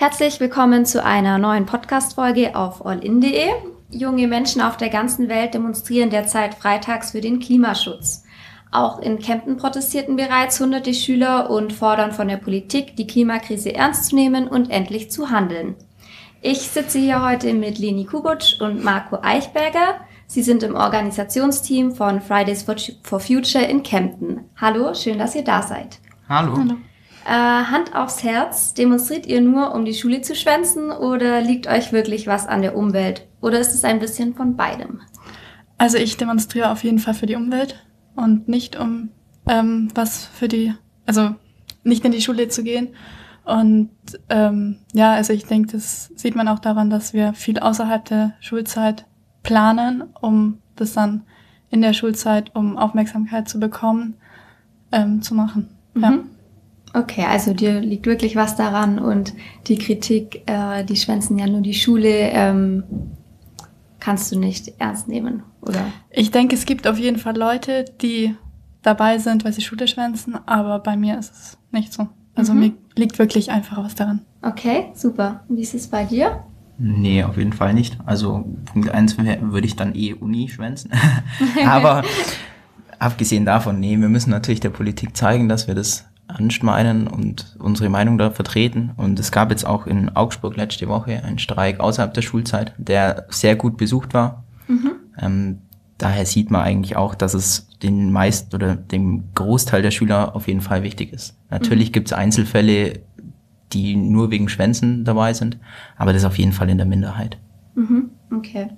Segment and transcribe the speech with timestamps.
[0.00, 3.48] Herzlich willkommen zu einer neuen Podcast-Folge auf allin.de.
[3.90, 8.22] Junge Menschen auf der ganzen Welt demonstrieren derzeit freitags für den Klimaschutz.
[8.70, 14.10] Auch in Kempten protestierten bereits hunderte Schüler und fordern von der Politik, die Klimakrise ernst
[14.10, 15.74] zu nehmen und endlich zu handeln.
[16.42, 19.96] Ich sitze hier heute mit Leni Kubutsch und Marco Eichberger.
[20.28, 22.64] Sie sind im Organisationsteam von Fridays
[23.02, 24.44] for Future in Kempten.
[24.60, 25.98] Hallo, schön, dass ihr da seid.
[26.28, 26.56] Hallo.
[26.56, 26.76] Hallo.
[27.28, 31.92] Äh, Hand aufs Herz, demonstriert ihr nur, um die Schule zu schwänzen oder liegt euch
[31.92, 33.26] wirklich was an der Umwelt?
[33.42, 35.02] Oder ist es ein bisschen von beidem?
[35.76, 37.84] Also ich demonstriere auf jeden Fall für die Umwelt
[38.16, 39.10] und nicht um
[39.46, 40.72] ähm, was für die,
[41.04, 41.34] also
[41.84, 42.94] nicht in die Schule zu gehen.
[43.44, 43.90] Und
[44.30, 48.32] ähm, ja, also ich denke, das sieht man auch daran, dass wir viel außerhalb der
[48.40, 49.04] Schulzeit
[49.42, 51.24] planen, um das dann
[51.68, 54.14] in der Schulzeit, um Aufmerksamkeit zu bekommen,
[54.92, 55.68] ähm, zu machen.
[55.92, 56.02] Mhm.
[56.02, 56.18] Ja.
[56.94, 59.34] Okay, also dir liegt wirklich was daran und
[59.66, 62.84] die Kritik, äh, die schwänzen ja nur die Schule, ähm,
[64.00, 65.84] kannst du nicht ernst nehmen, oder?
[66.10, 68.34] Ich denke, es gibt auf jeden Fall Leute, die
[68.82, 72.08] dabei sind, weil sie Schule schwänzen, aber bei mir ist es nicht so.
[72.34, 72.60] Also mhm.
[72.60, 74.20] mir liegt wirklich einfach was daran.
[74.42, 75.44] Okay, super.
[75.48, 76.44] Wie ist es bei dir?
[76.78, 77.98] Nee, auf jeden Fall nicht.
[78.06, 80.92] Also Punkt eins würde ich dann eh Uni schwänzen.
[81.66, 82.04] aber
[82.98, 87.88] abgesehen davon, nee, wir müssen natürlich der Politik zeigen, dass wir das anschmeinen und unsere
[87.88, 88.92] Meinung da vertreten.
[88.96, 93.26] Und es gab jetzt auch in Augsburg letzte Woche einen Streik außerhalb der Schulzeit, der
[93.30, 94.44] sehr gut besucht war.
[94.68, 94.92] Mhm.
[95.18, 95.58] Ähm,
[95.96, 100.46] daher sieht man eigentlich auch, dass es den meisten oder dem Großteil der Schüler auf
[100.46, 101.36] jeden Fall wichtig ist.
[101.50, 101.92] Natürlich mhm.
[101.92, 103.00] gibt es Einzelfälle,
[103.72, 105.58] die nur wegen Schwänzen dabei sind,
[105.96, 107.38] aber das ist auf jeden Fall in der Minderheit.
[107.74, 108.10] Mhm.
[108.34, 108.68] Okay.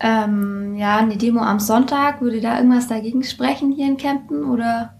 [0.00, 4.94] Ähm, ja, eine Demo am Sonntag, würde da irgendwas dagegen sprechen hier in Kempten oder?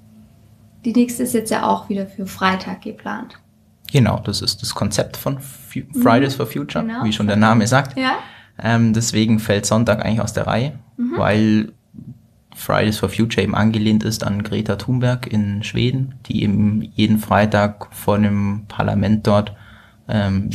[0.89, 3.39] Die nächste ist jetzt ja auch wieder für Freitag geplant.
[3.92, 6.37] Genau, das ist das Konzept von Fridays mhm.
[6.38, 7.04] for Future, genau.
[7.04, 7.99] wie schon der Name sagt.
[7.99, 8.12] Ja.
[8.59, 11.19] Ähm, deswegen fällt Sonntag eigentlich aus der Reihe, mhm.
[11.19, 11.72] weil
[12.56, 17.94] Fridays for Future eben angelehnt ist an Greta Thunberg in Schweden, die eben jeden Freitag
[17.94, 19.53] vor einem Parlament dort
[20.09, 20.49] ähm,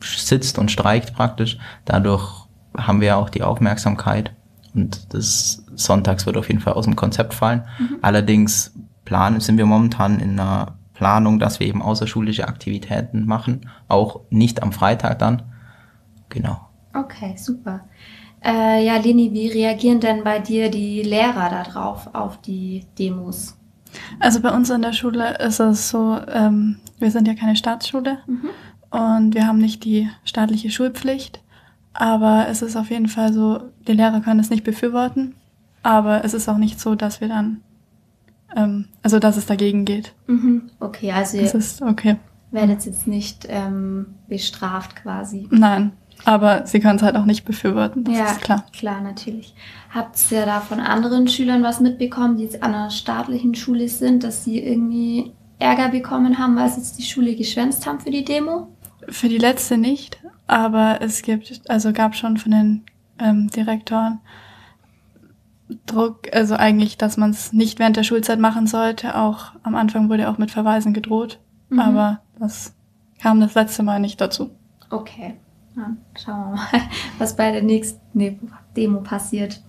[0.00, 1.58] sitzt und streikt praktisch.
[1.84, 2.46] Dadurch
[2.78, 4.32] haben wir auch die Aufmerksamkeit
[4.72, 7.64] und das Sonntags wird auf jeden Fall aus dem Konzept fallen.
[7.78, 7.98] Mhm.
[8.00, 8.72] Allerdings
[9.04, 14.62] planen, sind wir momentan in einer Planung, dass wir eben außerschulische Aktivitäten machen, auch nicht
[14.62, 15.42] am Freitag dann.
[16.28, 16.60] Genau.
[16.94, 17.80] Okay, super.
[18.44, 23.56] Äh, ja, Leni, wie reagieren denn bei dir die Lehrer darauf, auf die Demos?
[24.20, 28.18] Also bei uns an der Schule ist es so, ähm, wir sind ja keine Staatsschule
[28.26, 28.50] mhm.
[28.90, 31.40] und wir haben nicht die staatliche Schulpflicht,
[31.92, 35.36] aber es ist auf jeden Fall so, die Lehrer können es nicht befürworten,
[35.82, 37.60] aber es ist auch nicht so, dass wir dann
[38.54, 40.14] ähm, also dass es dagegen geht.
[40.26, 40.70] Mhm.
[40.80, 42.16] Okay, also ihr ist okay.
[42.50, 45.48] werdet jetzt nicht ähm, bestraft quasi.
[45.50, 45.92] Nein,
[46.24, 48.64] aber sie können es halt auch nicht befürworten, das ja, ist klar.
[48.76, 49.54] klar, natürlich.
[49.90, 54.24] Habt ihr da von anderen Schülern was mitbekommen, die jetzt an einer staatlichen Schule sind,
[54.24, 58.24] dass sie irgendwie Ärger bekommen haben, weil sie jetzt die Schule geschwänzt haben für die
[58.24, 58.68] Demo?
[59.08, 62.82] Für die letzte nicht, aber es gibt, also gab schon von den
[63.18, 64.20] ähm, Direktoren
[65.86, 69.16] Druck, also eigentlich, dass man es nicht während der Schulzeit machen sollte.
[69.16, 71.80] Auch am Anfang wurde auch mit Verweisen gedroht, mhm.
[71.80, 72.74] aber das
[73.20, 74.50] kam das letzte Mal nicht dazu.
[74.90, 75.34] Okay,
[75.76, 76.66] ja, schauen wir mal,
[77.18, 78.00] was bei der nächsten
[78.76, 79.62] Demo passiert.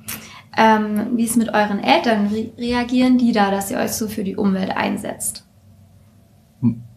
[0.58, 4.24] Ähm, wie es mit euren Eltern re reagieren die da, dass ihr euch so für
[4.24, 5.46] die Umwelt einsetzt?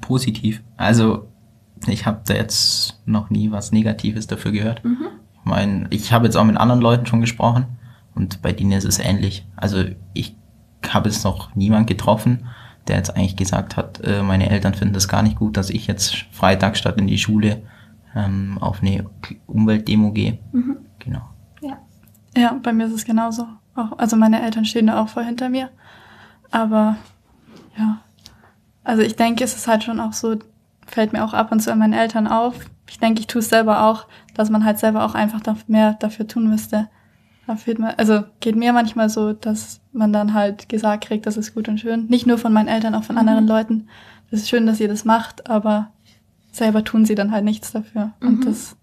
[0.01, 0.63] Positiv.
[0.77, 1.29] Also
[1.87, 4.85] ich habe da jetzt noch nie was Negatives dafür gehört.
[4.85, 5.09] Mhm.
[5.35, 7.78] Ich meine, ich habe jetzt auch mit anderen Leuten schon gesprochen
[8.19, 9.47] und bei denen ist es ähnlich.
[9.57, 10.37] Also ich
[10.87, 12.47] habe jetzt noch niemand getroffen,
[12.89, 15.87] der jetzt eigentlich gesagt hat, äh, meine Eltern finden das gar nicht gut, dass ich
[15.87, 17.63] jetzt Freitag statt in die Schule
[18.15, 19.07] ähm, auf eine
[19.47, 20.39] Umweltdemo gehe.
[20.53, 20.79] Mhm.
[20.99, 21.23] Genau.
[21.61, 21.79] Ja.
[22.37, 23.47] ja, bei mir ist es genauso.
[23.75, 25.71] Auch, also meine Eltern stehen da auch voll hinter mir.
[26.51, 26.97] Aber
[27.77, 28.01] ja,
[28.85, 30.37] also ich denke, es ist halt schon auch so,
[30.87, 32.55] fällt mir auch ab und zu an meinen Eltern auf.
[32.89, 36.27] Ich denke, ich tue es selber auch, dass man halt selber auch einfach mehr dafür
[36.27, 36.89] tun müsste,
[37.49, 41.39] da fehlt mir, also geht mir manchmal so, dass man dann halt gesagt kriegt, das
[41.39, 42.05] ist gut und schön.
[42.09, 43.21] Nicht nur von meinen Eltern, auch von mhm.
[43.21, 43.89] anderen Leuten.
[44.31, 45.91] Das ist schön, dass ihr das macht, aber
[46.53, 48.13] selber tun sie dann halt nichts dafür.
[48.21, 48.29] Mhm.
[48.29, 48.77] Und das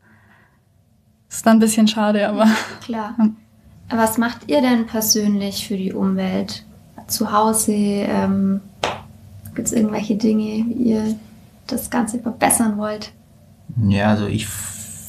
[1.29, 2.47] ist dann ein bisschen schade, aber.
[2.81, 3.15] Klar.
[3.91, 6.65] Was macht ihr denn persönlich für die Umwelt?
[7.05, 8.61] Zu Hause ähm,
[9.53, 11.15] gibt es irgendwelche Dinge, wie ihr
[11.67, 13.11] das Ganze verbessern wollt?
[13.87, 14.47] Ja, also ich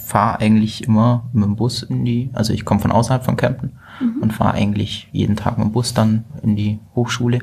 [0.07, 3.73] fahre eigentlich immer mit dem Bus in die, also ich komme von außerhalb von Kempten
[4.01, 4.23] mhm.
[4.23, 7.41] und fahre eigentlich jeden Tag mit dem Bus dann in die Hochschule.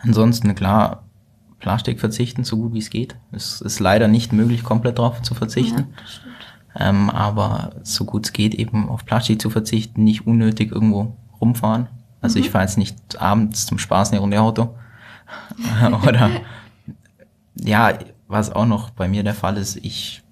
[0.00, 1.04] Ansonsten, klar,
[1.58, 3.16] Plastik verzichten, so gut wie es geht.
[3.32, 5.86] Es ist leider nicht möglich, komplett drauf zu verzichten.
[6.74, 11.16] Ja, ähm, aber so gut es geht, eben auf Plastik zu verzichten, nicht unnötig irgendwo
[11.40, 11.88] rumfahren.
[12.20, 12.44] Also mhm.
[12.44, 14.74] ich fahre jetzt nicht abends zum Spaß eine Runde Auto.
[16.06, 16.30] Oder
[17.54, 17.94] ja,
[18.28, 20.22] was auch noch bei mir der Fall ist, ich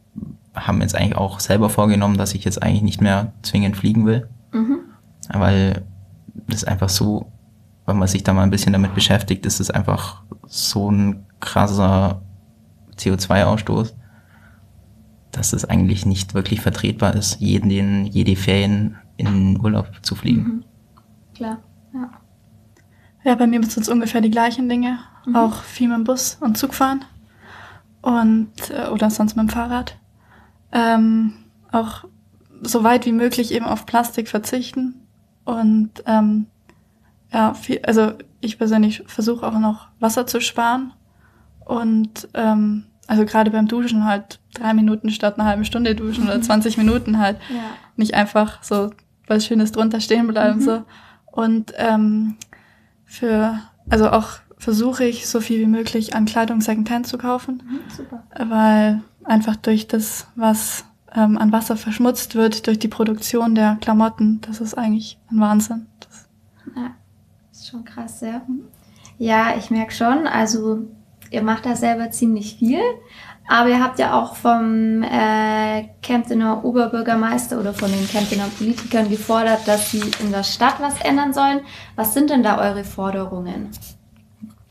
[0.66, 4.06] habe mir jetzt eigentlich auch selber vorgenommen, dass ich jetzt eigentlich nicht mehr zwingend fliegen
[4.06, 4.28] will.
[4.52, 4.81] Mhm.
[5.32, 5.82] Weil
[6.46, 7.31] das einfach so,
[7.87, 12.22] wenn man sich da mal ein bisschen damit beschäftigt, ist es einfach so ein krasser
[12.96, 13.94] CO2-Ausstoß,
[15.32, 20.43] dass es eigentlich nicht wirklich vertretbar ist, jeden, jede Ferien in Urlaub zu fliegen.
[20.43, 20.64] Mhm.
[21.34, 21.58] Klar,
[21.94, 22.11] ja.
[23.25, 24.99] Ja, bei mir sind es ungefähr die gleichen Dinge.
[25.26, 25.37] Mhm.
[25.37, 27.04] Auch viel mit dem Bus und Zug fahren.
[28.00, 29.99] Und, äh, oder sonst mit dem Fahrrad.
[30.73, 31.35] Ähm,
[31.73, 32.05] auch
[32.62, 34.94] so weit wie möglich eben auf Plastik verzichten.
[35.44, 36.47] Und ähm,
[37.32, 40.93] ja, viel, also ich persönlich versuche auch noch Wasser zu sparen.
[41.65, 46.41] Und ähm, also gerade beim Duschen halt drei Minuten statt einer halben Stunde duschen oder
[46.41, 47.38] 20 Minuten halt.
[47.49, 47.71] Ja.
[47.97, 48.91] Nicht einfach so
[49.26, 50.61] was Schönes drunter stehen bleiben.
[50.61, 50.64] Mhm.
[50.64, 50.82] so.
[51.26, 52.37] Und ähm,
[53.05, 57.62] für, also auch versuche ich so viel wie möglich an Kleidung Secondhand zu kaufen.
[57.64, 58.25] Mhm, super.
[58.37, 60.84] Weil einfach durch das, was
[61.14, 65.86] ähm, an Wasser verschmutzt wird, durch die Produktion der Klamotten, das ist eigentlich ein Wahnsinn.
[66.00, 66.28] Das
[66.76, 66.90] ja,
[67.52, 68.42] ist schon krass, ja.
[69.19, 70.86] Ja, ich merke schon, also
[71.30, 72.80] ihr macht da selber ziemlich viel.
[73.50, 79.66] Aber ihr habt ja auch vom äh, Kemptener Oberbürgermeister oder von den Kemptener Politikern gefordert,
[79.66, 81.60] dass sie in der Stadt was ändern sollen.
[81.96, 83.70] Was sind denn da eure Forderungen?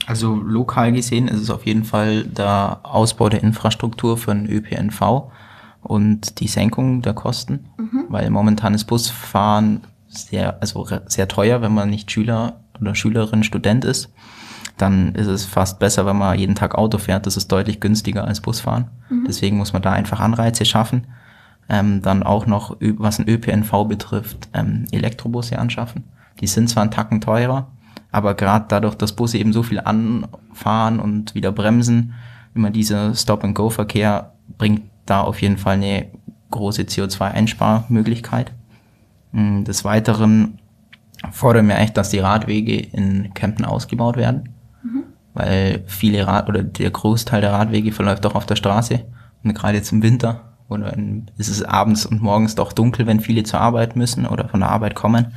[0.08, 5.30] Also lokal gesehen ist es auf jeden Fall der Ausbau der Infrastruktur für den ÖPNV
[5.84, 8.06] und die Senkung der Kosten, mhm.
[8.10, 13.86] weil momentan ist Busfahren sehr, also sehr teuer, wenn man nicht Schüler oder Schülerin, Student
[13.86, 14.10] ist
[14.78, 17.26] dann ist es fast besser, wenn man jeden Tag Auto fährt.
[17.26, 18.90] Das ist deutlich günstiger als Busfahren.
[19.10, 19.26] Mhm.
[19.28, 21.08] Deswegen muss man da einfach Anreize schaffen.
[21.70, 26.06] Ähm, dann auch noch, was ein ÖPNV betrifft, ähm, Elektrobusse anschaffen.
[26.40, 27.72] Die sind zwar einen Tacken teurer,
[28.12, 32.14] aber gerade dadurch, dass Busse eben so viel anfahren und wieder bremsen,
[32.56, 36.08] immer dieser Stop-and-Go-Verkehr bringt da auf jeden Fall eine
[36.52, 38.54] große CO2-Einsparmöglichkeit.
[39.32, 40.60] Mm, des Weiteren
[41.32, 44.50] fordern wir eigentlich, dass die Radwege in Kempten ausgebaut werden.
[45.34, 49.02] Weil viele Rad oder der Großteil der Radwege verläuft doch auf der Straße.
[49.44, 53.20] Und gerade jetzt im Winter oder in, ist es abends und morgens doch dunkel, wenn
[53.20, 55.28] viele zur Arbeit müssen oder von der Arbeit kommen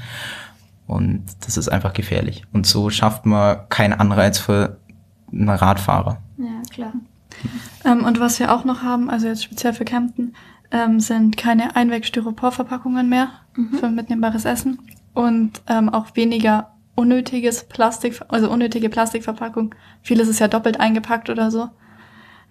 [0.91, 4.79] und das ist einfach gefährlich und so schafft man keinen Anreiz für
[5.33, 6.19] einen Radfahrer.
[6.37, 6.93] Ja, klar.
[7.85, 10.35] Ähm, und was wir auch noch haben, also jetzt speziell für Kempten,
[10.73, 13.79] ähm, sind keine Einweg-Styropor-Verpackungen mehr mhm.
[13.79, 14.79] für mitnehmbares Essen
[15.15, 19.75] und ähm, auch weniger unnötiges Plastik, also unnötige Plastikverpackung.
[20.03, 21.71] Vieles ist ja doppelt eingepackt oder so.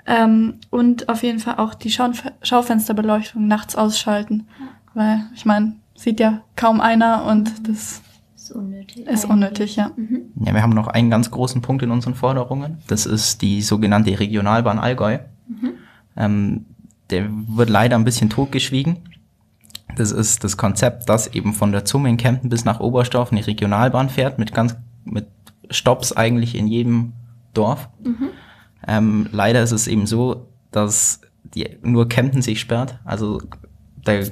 [0.06, 4.48] Ähm, und auf jeden Fall auch die Schau Schaufensterbeleuchtung nachts ausschalten.
[4.60, 4.66] Ja.
[4.96, 8.02] Weil, ich meine, sieht ja kaum einer und das
[8.50, 9.07] ist unnötig.
[9.07, 9.92] Ist unnötig, ja.
[9.96, 10.31] Mhm.
[10.44, 12.80] Ja, wir haben noch einen ganz großen Punkt in unseren Forderungen.
[12.88, 15.19] Das ist die sogenannte Regionalbahn Allgäu.
[15.48, 15.72] Mhm.
[16.18, 16.66] Ähm,
[17.10, 18.98] der wird leider ein bisschen totgeschwiegen.
[19.96, 23.46] Das ist das Konzept, dass eben von der Zumme in Kempten bis nach Oberstdorf eine
[23.46, 25.28] Regionalbahn fährt mit ganz mit
[25.72, 27.14] Stops eigentlich in jedem
[27.54, 27.90] Dorf.
[28.04, 28.30] Mhm.
[28.88, 33.00] Ähm, leider ist es eben so, dass die, nur Kempten sich sperrt.
[33.06, 33.42] Also
[34.06, 34.28] der,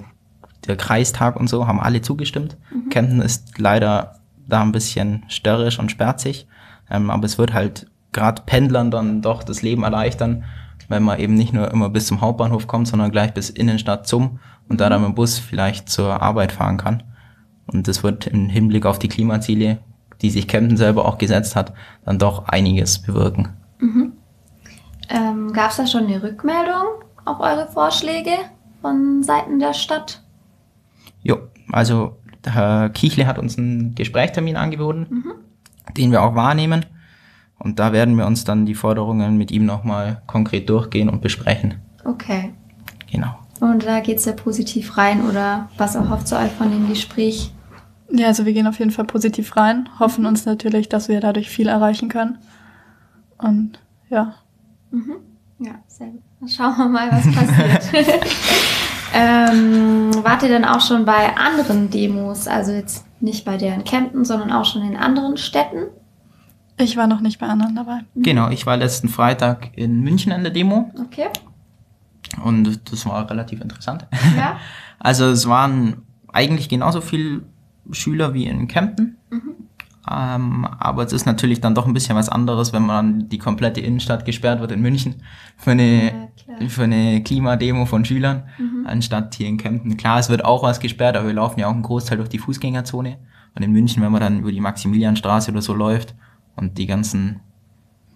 [0.67, 2.57] der Kreistag und so haben alle zugestimmt.
[2.71, 2.89] Mhm.
[2.89, 6.47] Kempten ist leider da ein bisschen störrisch und sperrt sich.
[6.89, 10.43] Ähm, aber es wird halt gerade Pendlern dann doch das Leben erleichtern,
[10.89, 14.39] wenn man eben nicht nur immer bis zum Hauptbahnhof kommt, sondern gleich bis Innenstadt zum
[14.69, 17.03] und da dann mit dem Bus vielleicht zur Arbeit fahren kann.
[17.65, 19.79] Und das wird im Hinblick auf die Klimaziele,
[20.21, 21.73] die sich Kempten selber auch gesetzt hat,
[22.05, 23.49] dann doch einiges bewirken.
[23.79, 24.13] Mhm.
[25.09, 28.31] Ähm, Gab es da schon eine Rückmeldung auf eure Vorschläge
[28.81, 30.21] von Seiten der Stadt?
[31.71, 35.31] Also Herr Kichle hat uns einen Gesprächstermin angeboten, mhm.
[35.95, 36.85] den wir auch wahrnehmen.
[37.59, 41.75] Und da werden wir uns dann die Forderungen mit ihm nochmal konkret durchgehen und besprechen.
[42.05, 42.53] Okay.
[43.11, 43.35] Genau.
[43.59, 47.51] Und da geht es ja positiv rein oder was erhofft ihr euch von dem Gespräch?
[48.11, 51.49] Ja, also wir gehen auf jeden Fall positiv rein, hoffen uns natürlich, dass wir dadurch
[51.49, 52.37] viel erreichen können.
[53.37, 54.35] Und ja.
[54.91, 55.17] Mhm.
[55.59, 56.21] Ja, sehr gut.
[56.39, 58.23] Dann schauen wir mal, was passiert.
[59.13, 62.47] ähm, wart ihr dann auch schon bei anderen Demos?
[62.47, 65.87] Also jetzt nicht bei der in Kempten, sondern auch schon in anderen Städten?
[66.77, 68.01] Ich war noch nicht bei anderen dabei.
[68.15, 70.91] Genau, ich war letzten Freitag in München an der Demo.
[70.99, 71.27] Okay.
[72.43, 74.05] Und das war relativ interessant.
[74.35, 74.59] Ja.
[74.99, 75.97] Also es waren
[76.33, 77.43] eigentlich genauso viele
[77.91, 79.17] Schüler wie in Kempten.
[79.29, 79.53] Mhm.
[80.09, 83.81] Ähm, aber es ist natürlich dann doch ein bisschen was anderes, wenn man die komplette
[83.81, 85.21] Innenstadt gesperrt wird in München
[85.57, 88.66] für eine, ja, für eine Klimademo von Schülern, mhm.
[88.87, 89.97] Anstatt hier in Kempten.
[89.97, 92.39] Klar, es wird auch was gesperrt, aber wir laufen ja auch einen Großteil durch die
[92.39, 93.17] Fußgängerzone.
[93.55, 96.13] Und in München, wenn man dann über die Maximilianstraße oder so läuft
[96.55, 97.41] und die ganzen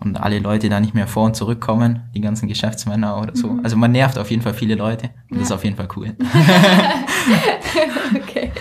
[0.04, 3.50] und alle Leute da nicht mehr vor und zurückkommen, die ganzen Geschäftsmänner oder so.
[3.50, 3.64] Mhm.
[3.64, 5.38] Also man nervt auf jeden Fall viele Leute und ja.
[5.38, 6.16] das ist auf jeden Fall cool.
[8.16, 8.52] okay.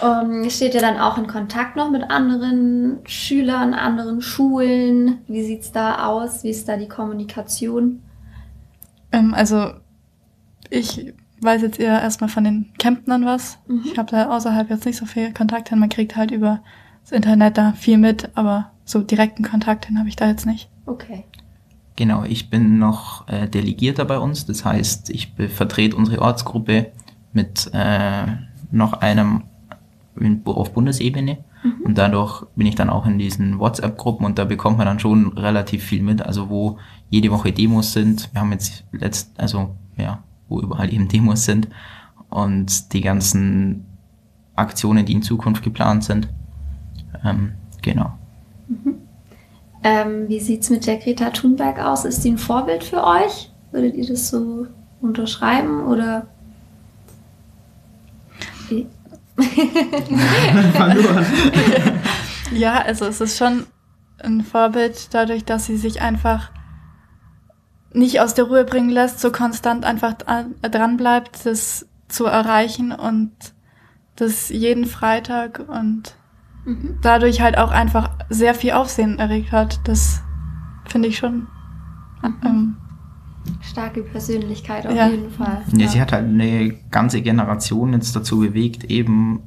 [0.00, 5.18] Um, steht ihr dann auch in Kontakt noch mit anderen Schülern, anderen Schulen?
[5.28, 6.44] Wie sieht es da aus?
[6.44, 8.02] Wie ist da die Kommunikation?
[9.12, 9.70] Ähm, also
[10.72, 13.58] ich weiß jetzt eher erstmal von den Kemptnern was.
[13.66, 13.82] Mhm.
[13.84, 15.78] Ich habe da außerhalb jetzt nicht so viel Kontakt hin.
[15.78, 16.60] Man kriegt halt über
[17.02, 20.68] das Internet da viel mit, aber so direkten Kontakt hin habe ich da jetzt nicht.
[20.86, 21.24] Okay.
[21.96, 24.46] Genau, ich bin noch äh, Delegierter bei uns.
[24.46, 26.92] Das heißt, ich vertrete unsere Ortsgruppe
[27.32, 28.26] mit äh,
[28.70, 29.42] noch einem
[30.44, 31.38] auf Bundesebene.
[31.62, 31.82] Mhm.
[31.84, 35.36] Und dadurch bin ich dann auch in diesen WhatsApp-Gruppen und da bekommt man dann schon
[35.36, 36.22] relativ viel mit.
[36.22, 36.78] Also wo
[37.10, 38.30] jede Woche Demos sind.
[38.32, 40.22] Wir haben jetzt letzt, also ja,
[40.52, 41.68] wo überall eben Demos sind
[42.28, 43.86] und die ganzen
[44.54, 46.28] Aktionen, die in Zukunft geplant sind.
[47.24, 48.12] Ähm, genau.
[48.68, 48.96] Mhm.
[49.82, 52.04] Ähm, wie sieht's mit der Greta Thunberg aus?
[52.04, 53.50] Ist die ein Vorbild für euch?
[53.72, 54.66] Würdet ihr das so
[55.00, 56.26] unterschreiben oder?
[62.54, 63.64] Ja, also es ist schon
[64.22, 66.50] ein Vorbild dadurch, dass sie sich einfach
[67.94, 73.32] nicht aus der Ruhe bringen lässt, so konstant einfach dran bleibt, das zu erreichen und
[74.16, 76.14] das jeden Freitag und
[76.64, 76.98] mhm.
[77.02, 79.80] dadurch halt auch einfach sehr viel Aufsehen erregt hat.
[79.84, 80.22] Das
[80.86, 81.46] finde ich schon
[82.22, 82.34] mhm.
[82.44, 82.76] ähm,
[83.60, 85.08] starke Persönlichkeit auf ja.
[85.08, 85.62] jeden Fall.
[85.76, 89.42] Ja, sie hat halt eine ganze Generation jetzt dazu bewegt, eben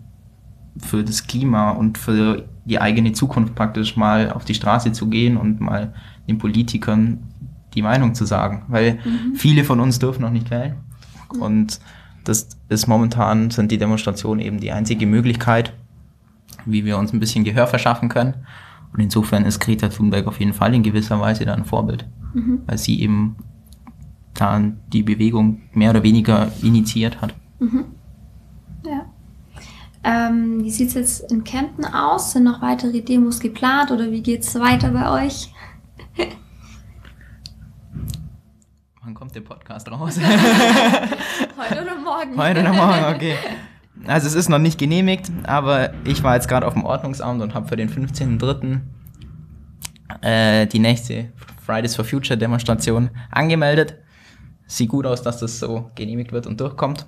[0.78, 5.38] für das Klima und für die eigene Zukunft praktisch mal auf die Straße zu gehen
[5.38, 5.94] und mal
[6.28, 7.20] den Politikern
[7.76, 8.64] die Meinung zu sagen.
[8.68, 9.36] Weil mhm.
[9.36, 10.76] viele von uns dürfen noch nicht wählen.
[11.34, 11.42] Mhm.
[11.42, 11.80] Und
[12.24, 15.74] das ist momentan, sind die Demonstrationen eben die einzige Möglichkeit,
[16.66, 18.34] wie wir uns ein bisschen Gehör verschaffen können.
[18.94, 22.62] Und insofern ist Greta Thunberg auf jeden Fall in gewisser Weise da ein Vorbild, mhm.
[22.66, 23.36] weil sie eben
[24.34, 27.36] da die Bewegung mehr oder weniger initiiert hat.
[27.60, 27.86] Mhm.
[28.86, 29.06] Ja.
[30.04, 32.32] Ähm, wie sieht es jetzt in Kempten aus?
[32.32, 35.52] Sind noch weitere Demos geplant oder wie geht es weiter bei euch?
[39.06, 40.20] Wann kommt der Podcast raus?
[40.20, 42.36] Heute oder morgen?
[42.38, 43.36] Heute oder morgen, okay.
[44.08, 47.54] Also es ist noch nicht genehmigt, aber ich war jetzt gerade auf dem Ordnungsamt und
[47.54, 48.80] habe für den 15.03.
[50.22, 51.32] Äh, die nächste
[51.64, 53.94] Fridays for Future Demonstration angemeldet
[54.66, 57.06] sieht gut aus, dass das so genehmigt wird und durchkommt.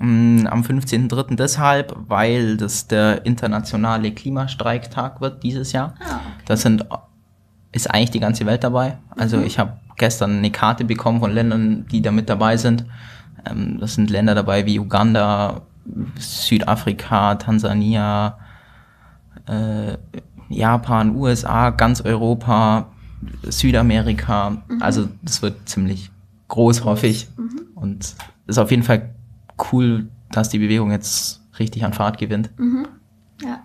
[0.00, 0.48] Mhm.
[0.50, 1.36] Am 15.03.
[1.36, 5.94] deshalb, weil das der internationale Klimastreiktag wird dieses Jahr.
[6.00, 6.44] Ah, okay.
[6.46, 6.84] Das sind,
[7.70, 8.98] ist eigentlich die ganze Welt dabei.
[9.16, 9.44] Also mhm.
[9.44, 12.84] ich habe gestern eine Karte bekommen von Ländern, die da mit dabei sind.
[13.48, 15.62] Ähm, das sind Länder dabei wie Uganda,
[16.18, 18.38] Südafrika, Tansania,
[19.46, 19.96] äh,
[20.48, 22.88] Japan, USA, ganz Europa,
[23.42, 24.50] Südamerika.
[24.50, 24.82] Mhm.
[24.82, 26.10] Also das wird ziemlich
[26.48, 27.28] groß, hoffe ich.
[27.36, 27.60] Mhm.
[27.74, 28.16] Und es
[28.46, 29.14] ist auf jeden Fall
[29.70, 32.50] cool, dass die Bewegung jetzt richtig an Fahrt gewinnt.
[32.58, 32.88] Mhm.
[33.42, 33.60] Ja.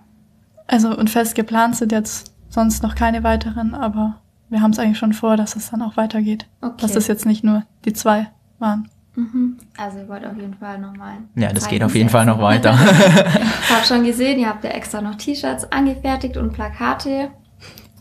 [0.67, 4.21] Also und fest geplant sind jetzt sonst noch keine weiteren, aber
[4.55, 6.47] wir haben es eigentlich schon vor, dass es dann auch weitergeht.
[6.61, 6.75] Okay.
[6.79, 8.87] Dass es jetzt nicht nur die zwei waren.
[9.15, 9.57] Mhm.
[9.75, 11.17] Also ihr wollt auf jeden Fall nochmal.
[11.35, 12.73] Ja, das geht auf jeden Fall noch weiter.
[13.63, 17.31] ich habe schon gesehen, ihr habt ja extra noch T-Shirts angefertigt und Plakate.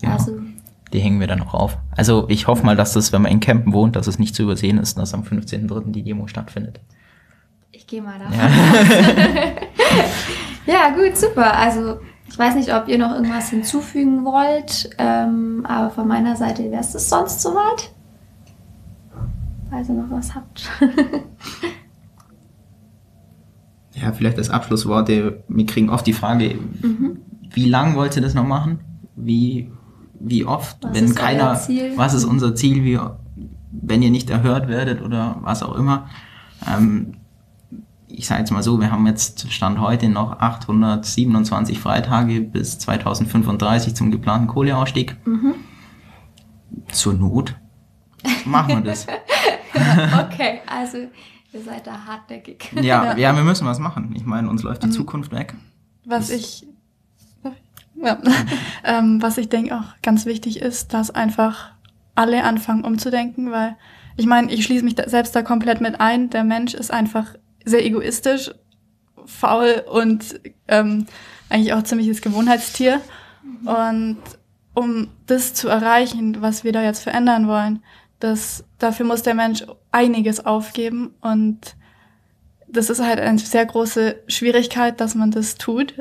[0.00, 0.12] Genau.
[0.12, 0.38] Also
[0.92, 1.76] die hängen wir dann auch auf.
[1.96, 4.44] Also ich hoffe mal, dass das, wenn man in Campen wohnt, dass es nicht zu
[4.44, 5.90] übersehen ist, dass am 15.03.
[5.90, 6.78] die Demo stattfindet.
[7.72, 8.48] Ich gehe mal davon ja.
[10.72, 11.56] ja, gut, super.
[11.58, 16.70] Also ich weiß nicht, ob ihr noch irgendwas hinzufügen wollt, ähm, aber von meiner Seite
[16.70, 17.92] wäre es das sonst soweit.
[19.70, 20.70] Falls ihr noch was habt.
[23.94, 25.08] ja, vielleicht als Abschlusswort.
[25.08, 27.18] Wir kriegen oft die Frage, mhm.
[27.52, 28.80] wie lang wollt ihr das noch machen?
[29.16, 29.70] Wie
[30.26, 31.60] wie oft, was wenn keiner,
[31.96, 32.98] was ist unser Ziel, wie,
[33.70, 36.08] wenn ihr nicht erhört werdet oder was auch immer.
[36.66, 37.14] Ähm,
[38.16, 43.94] ich sage jetzt mal so, wir haben jetzt Stand heute noch 827 Freitage bis 2035
[43.94, 45.16] zum geplanten Kohleausstieg.
[45.26, 45.54] Mhm.
[46.92, 47.54] Zur Not
[48.44, 49.06] machen wir das.
[50.24, 50.98] okay, also
[51.52, 52.72] ihr seid da hartnäckig.
[52.80, 54.12] Ja, ja, wir müssen was machen.
[54.16, 54.92] Ich meine, uns läuft die mhm.
[54.92, 55.54] Zukunft weg.
[56.04, 56.66] Was das ich
[57.96, 58.18] ja.
[58.84, 61.72] ähm, was ich denke auch ganz wichtig ist, dass einfach
[62.14, 63.76] alle anfangen umzudenken, weil
[64.16, 66.30] ich meine, ich schließe mich da selbst da komplett mit ein.
[66.30, 68.50] Der Mensch ist einfach sehr egoistisch
[69.26, 71.06] faul und ähm,
[71.48, 73.00] eigentlich auch ziemliches Gewohnheitstier.
[73.42, 73.68] Mhm.
[73.68, 74.18] Und
[74.74, 77.82] um das zu erreichen, was wir da jetzt verändern wollen,
[78.18, 81.76] das, dafür muss der Mensch einiges aufgeben und
[82.66, 85.94] das ist halt eine sehr große Schwierigkeit, dass man das tut.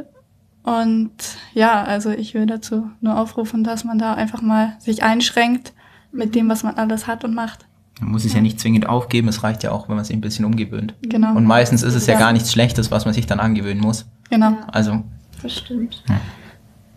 [0.64, 1.12] Und
[1.54, 5.74] ja, also ich will dazu nur aufrufen, dass man da einfach mal sich einschränkt
[6.12, 7.68] mit dem, was man alles hat und macht.
[8.00, 8.38] Man muss es ja.
[8.38, 10.96] ja nicht zwingend aufgeben, es reicht ja auch, wenn man sich ein bisschen umgewöhnt.
[11.04, 11.36] Genau.
[11.36, 14.06] Und meistens ist es ja, ja gar nichts Schlechtes, was man sich dann angewöhnen muss.
[14.30, 14.58] Genau.
[14.72, 15.04] Also.
[15.42, 16.04] Das stimmt.
[16.08, 16.20] Ja.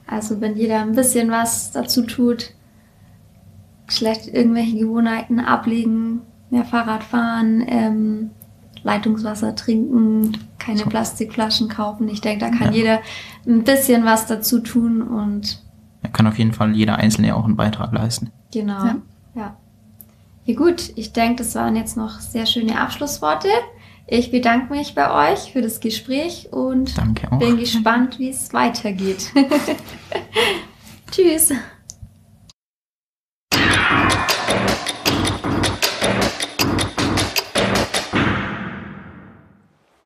[0.07, 2.53] Also wenn jeder ein bisschen was dazu tut,
[3.89, 8.31] schlecht irgendwelche Gewohnheiten ablegen, mehr Fahrrad fahren, ähm,
[8.83, 10.87] Leitungswasser trinken, keine so.
[10.87, 12.09] Plastikflaschen kaufen.
[12.09, 12.79] Ich denke, da kann ja.
[12.79, 13.01] jeder
[13.47, 15.63] ein bisschen was dazu tun und.
[16.03, 18.31] Da kann auf jeden Fall jeder Einzelne auch einen Beitrag leisten.
[18.53, 18.95] Genau.
[20.47, 20.55] Ja.
[20.55, 23.49] gut, ich denke, das waren jetzt noch sehr schöne Abschlussworte.
[24.09, 26.95] Ich bedanke mich bei euch für das Gespräch und
[27.41, 29.33] bin gespannt, wie es weitergeht.
[31.11, 31.53] Tschüss.